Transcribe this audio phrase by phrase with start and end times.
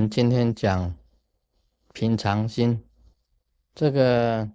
[0.00, 0.96] 们今天讲
[1.92, 2.82] 平常心，
[3.74, 4.50] 这个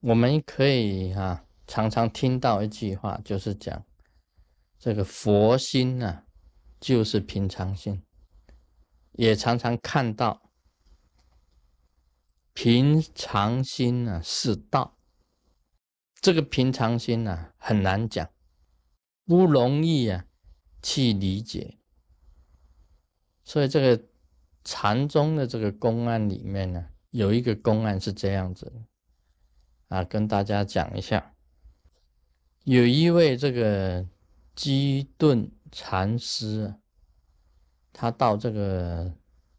[0.00, 3.86] 我们可以哈常常听到一句话，就是讲
[4.76, 6.26] 这个佛心啊，
[6.80, 8.02] 就是平常心，
[9.12, 10.50] 也常常看到
[12.54, 14.96] 平常心呢是道，
[16.20, 18.28] 这个平常心呢很难讲，
[19.24, 20.24] 不容易啊
[20.82, 21.78] 去理解。
[23.44, 24.07] 所以这个
[24.64, 28.72] 禅宗的这个公案里面呢，有一个公案是这样子
[29.88, 31.34] 啊，跟大家讲一下。
[32.64, 34.06] 有一位这个
[34.54, 36.74] 基顿禅师，
[37.92, 39.14] 他到这个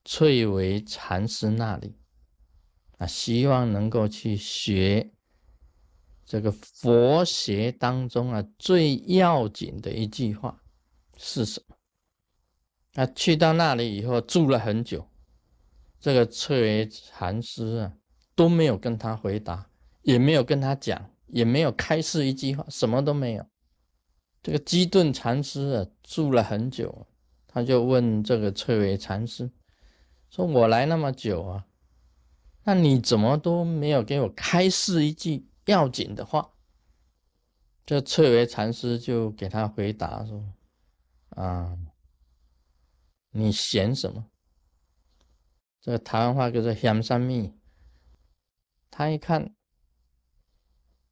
[0.05, 1.97] 翠微禅师那里
[3.00, 5.11] 啊，希望能够去学
[6.23, 10.61] 这个佛学当中啊最要紧的一句话
[11.17, 11.75] 是什么？
[13.00, 15.08] 他去到那里以后住了很久，
[16.02, 17.94] 这个翠微禅师啊
[18.36, 19.69] 都没有跟他回答，
[20.02, 23.45] 也没有跟他讲，也没有开示一句话，什么都没有。
[24.44, 27.08] 这个基顿禅师啊住了很久，
[27.47, 29.50] 他就问这个翠微禅师
[30.30, 31.67] 说：“我来那么久啊，
[32.66, 36.52] 那你怎么都没有给我开示一句要紧的话？”
[37.88, 40.44] 这翠微禅师就给他回答说
[41.41, 41.78] ：“啊。”
[43.31, 44.25] 你嫌什么？
[45.81, 47.53] 这个台湾话叫做“嫌三密”。
[48.91, 49.55] 他一看，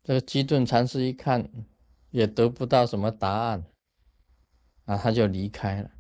[0.04, 1.50] 这个基顿禅师一看，
[2.10, 3.66] 也得不到什么答案，
[4.86, 5.92] 啊，他就离开了。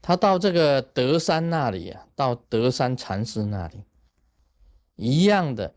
[0.00, 3.84] 他到这个德山那里啊，到德山禅师那里，
[4.96, 5.76] 一样的，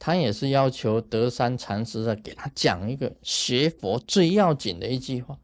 [0.00, 5.38] 他也是要求德山禅师啊，给他讲一个学佛最要紧的一句话，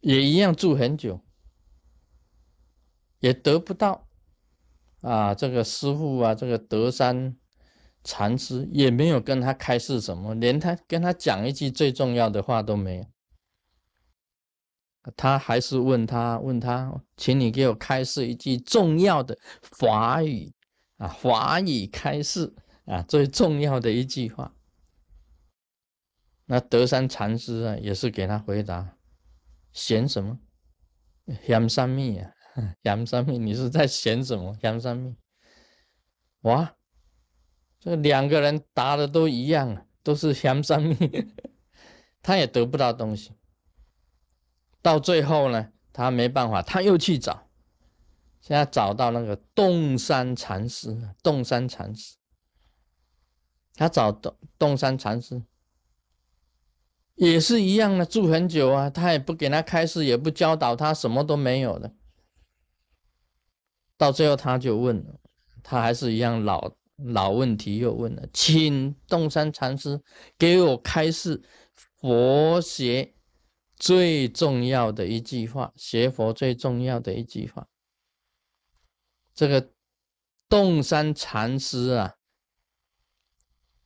[0.00, 1.24] 也一样住很久。
[3.22, 4.08] 也得不到
[5.00, 5.32] 啊！
[5.32, 7.36] 这个师傅啊，这个德山
[8.02, 13.06] 禅师也没有跟他开示什么，连他跟他讲一句最重要的话都没有。
[15.16, 20.52] 他还是问他，问他，请你给我开示一句重要的法语
[20.96, 22.52] 啊，法语开示
[22.86, 24.52] 啊，最重要的一句话。
[26.46, 28.96] 那德山禅师啊，也是给他回答：
[29.72, 30.40] 嫌什么？
[31.46, 32.32] 嫌三密啊！
[32.82, 34.56] 杨三命，你是在嫌什么？
[34.62, 35.16] 杨三命，
[36.42, 36.74] 哇，
[37.80, 40.96] 这两个人答的都一样啊，都是杨三命，
[42.22, 43.32] 他也得不到东西。
[44.82, 47.48] 到最后呢，他没办法，他又去找，
[48.40, 52.16] 现在找到那个洞山禅师，洞山禅师，
[53.74, 55.42] 他找洞洞山禅师，
[57.14, 61.94] 也是一样的，住很久啊，他也不给他开示，也不教导他，什么都没有的。
[64.02, 65.00] 到最后，他就问，
[65.62, 70.02] 他还是一样老老问题，又问了，请洞山禅师
[70.36, 71.40] 给我开示
[72.00, 73.14] 佛学
[73.76, 77.68] 最重要的一句话，学佛最重要的一句话。
[79.32, 79.70] 这个
[80.48, 82.16] 洞山禅师啊，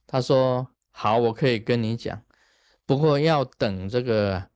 [0.07, 2.25] 他说：“好，我可以跟你讲，
[2.87, 4.49] 不过要等这个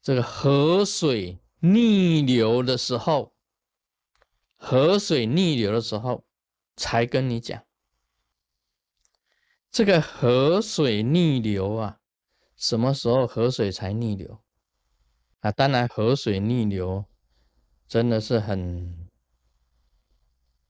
[0.00, 3.34] 这个河水逆流的时候。”
[4.68, 6.24] 河水逆流的时候，
[6.74, 7.62] 才跟你讲。
[9.70, 12.00] 这个河水逆流啊，
[12.56, 14.40] 什么时候河水才逆流
[15.38, 15.52] 啊？
[15.52, 17.04] 当然，河水逆流
[17.86, 19.08] 真的是很，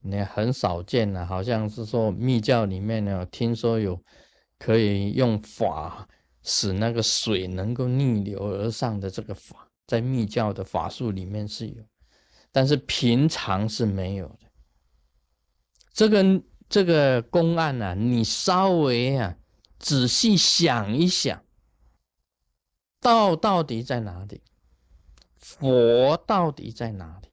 [0.01, 1.25] 你很少见了。
[1.25, 3.99] 好像是说密教里面呢，听说有
[4.59, 6.07] 可以用法
[6.43, 11.83] 使那个水能够逆流而上的这个法，在密教的法术里面是有。
[12.57, 14.39] 但是平常是没有的。
[15.93, 19.37] 这个这个公案呢，你稍微啊
[19.79, 21.45] 仔细想一想，
[22.99, 24.43] 道到底在哪里？
[25.37, 27.29] 佛到底在哪里？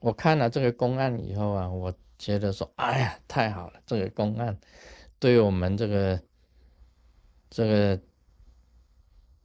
[0.00, 3.80] 我看了这个公案以后啊，我觉得说，哎呀，太好了！
[3.86, 4.60] 这个公案
[5.18, 6.22] 对我们这个
[7.48, 7.98] 这个。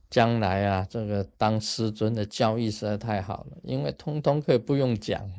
[0.09, 5.29] 将来啊，这个当师尊的教育实在太好了，因为通通可以不用讲，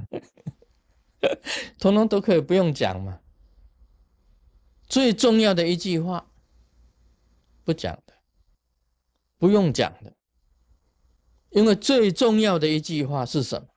[1.78, 3.20] 通通都可以不用讲嘛。
[4.86, 6.30] 最重要的一句话
[7.64, 8.14] 不讲的，
[9.38, 10.14] 不用讲的，
[11.50, 13.68] 因为最重要的一句话是什么？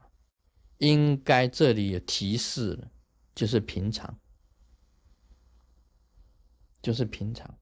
[0.79, 2.91] 应该这里有提示了，
[3.33, 4.19] 就是平常，
[6.81, 7.57] 就是平常。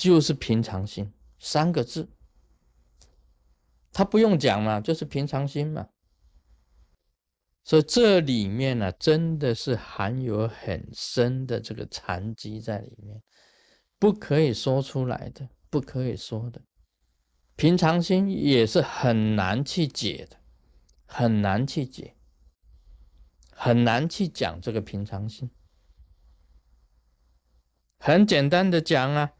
[0.00, 2.08] 就是平常心三个字，
[3.92, 5.90] 他不用讲嘛，就是平常心嘛。
[7.62, 13.22] 所以这里面呢，真的是含有很深的这个禅机在里面，
[13.98, 16.62] 不可以说出来的，不可以说的。
[17.56, 20.38] 平常心也是很难去解的，
[21.04, 22.16] 很难去解，
[23.52, 25.50] 很难去讲这个平常心。
[27.98, 29.32] 很简单的讲啊，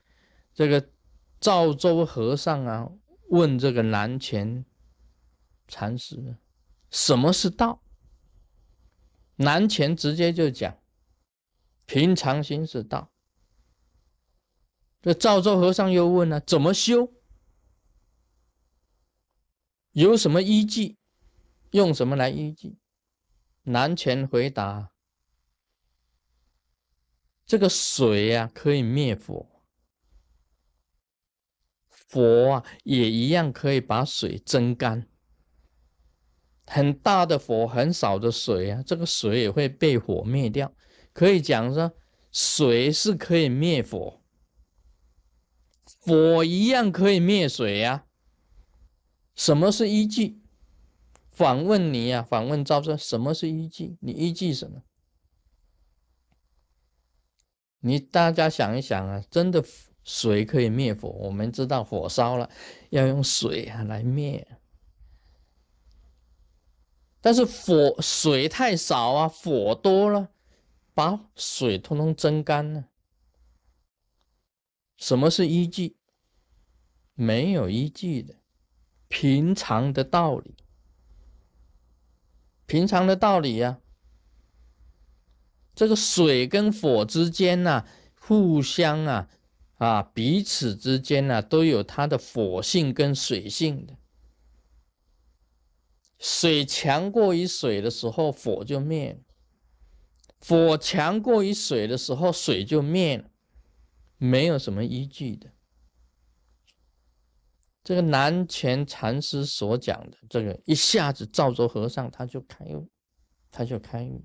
[0.52, 0.91] 这个
[1.41, 2.91] 赵州和尚啊，
[3.31, 4.64] 问这个南泉
[5.69, 6.37] 禅师，
[6.91, 7.82] 什么是道？
[9.37, 10.82] 南泉直接就讲，
[11.87, 13.11] 平常心是道。
[15.00, 17.14] 这赵州和尚又问了，怎么修？
[19.93, 20.99] 有什么依据？
[21.70, 22.76] 用什么来依据？
[23.62, 24.93] 南泉回答：
[27.47, 29.60] 这个水呀，可以灭火，
[32.11, 35.07] 火啊，也一样可以把水蒸干。
[36.67, 40.73] 很大的火，很少的水啊，这个水也会被火灭掉。
[41.12, 41.93] 可以讲说，
[42.31, 44.23] 水是可以灭火，
[46.01, 48.07] 火一样可以灭水呀。
[49.35, 50.41] 什么是依据？
[51.31, 53.97] 反问你呀，反问赵说，什么是依据？
[54.01, 54.83] 你依据什么？
[57.81, 59.65] 你大家想一想啊，真的
[60.12, 61.09] 水可以灭火？
[61.09, 62.51] 我们知道火烧了
[62.89, 64.45] 要用水啊来灭。
[67.21, 70.31] 但是火水太少啊，火多了，
[70.95, 72.87] 把水通通蒸干了。
[74.97, 75.97] 什么是依据？
[77.15, 78.35] 没有依据的，
[79.07, 80.57] 平常的道理，
[82.67, 83.79] 平常的道理呀。
[85.73, 87.87] 这个水跟火之间呢，
[88.19, 89.29] 互相啊
[89.81, 93.97] 啊，彼此之间呢，都有它的火性跟水性的。
[96.19, 99.25] 水强过于水的时候，火就灭；
[100.38, 103.25] 火强过于水的时候，水就灭。
[104.19, 105.50] 没有什么依据的。
[107.83, 112.91] 这个南泉禅师所讲的这个，一下子赵州和尚他就开悟，
[113.50, 114.23] 他就开悟，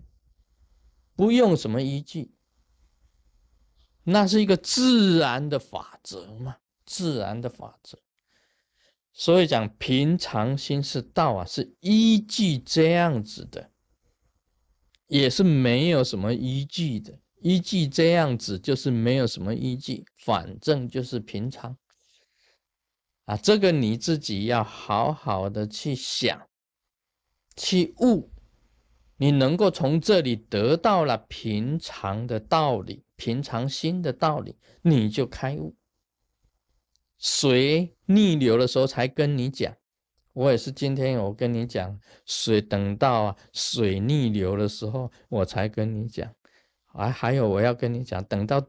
[1.15, 2.34] 不用什么依据，
[4.05, 7.99] 那是一个自然的法则嘛，自然的法则。
[9.11, 13.71] 所以讲平常心是道啊，是依据这样子的，
[15.07, 17.19] 也是没有什么依据的。
[17.41, 21.77] 依据这样子就是没有什么依据，反正就是平常
[23.23, 23.37] 啊。
[23.37, 26.47] 这个你自己要好好的去想，
[27.55, 28.31] 去悟，
[29.17, 35.75] 你能够从这里得到了平常的道理，平常心的道理，你就开悟。
[37.17, 39.75] 水逆流的时候才跟你讲，
[40.33, 46.33] 我也是今天我跟你讲，水等到啊水逆流的时候我才跟你讲，
[46.87, 48.67] 啊还有我要跟你讲，等到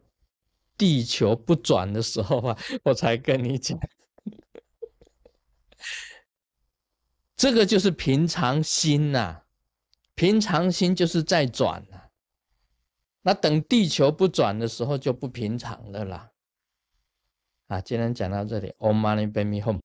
[0.77, 3.77] 地球不转的时候啊 我才跟你讲，
[7.35, 9.41] 这个就是平常心呐，
[10.15, 12.06] 平常心就是在转呐，
[13.21, 16.31] 那等地球不转的时候就不平常了啦。
[17.67, 19.79] 啊，今天讲到这里，Om Mani Padme Hum。